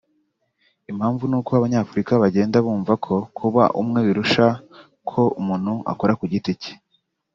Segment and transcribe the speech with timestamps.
[0.91, 4.45] Impamvu ni uko abanyafurika bagenda bumva ko kuba umwe birusha
[5.09, 6.73] ko umuntu akora ku giti cye